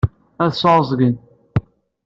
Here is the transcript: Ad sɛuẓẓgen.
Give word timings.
Ad 0.43 0.53
sɛuẓẓgen. 0.53 1.15